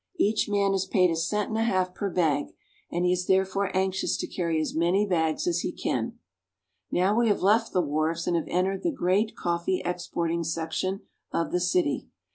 Each 0.17 0.49
man 0.49 0.73
is 0.73 0.87
paid 0.87 1.11
a 1.11 1.15
cent 1.15 1.49
and 1.49 1.57
a 1.59 1.63
half 1.63 1.93
per 1.93 2.09
bag, 2.09 2.47
and 2.91 3.05
he 3.05 3.11
is 3.11 3.27
therefore 3.27 3.69
anxious 3.77 4.17
to 4.17 4.25
carry 4.25 4.59
as 4.59 4.73
many 4.73 5.05
bags 5.05 5.45
as 5.45 5.59
he 5.59 5.71
can. 5.71 6.17
Now 6.89 7.15
we 7.15 7.27
have 7.27 7.43
left 7.43 7.71
the 7.71 7.83
wharves 7.83 8.25
and 8.25 8.35
have 8.35 8.47
entered 8.47 8.81
the 8.81 8.89
great 8.91 9.35
coffee 9.35 9.79
exporting 9.85 10.43
section 10.43 11.01
of 11.31 11.51
the 11.51 11.59
city. 11.61 12.07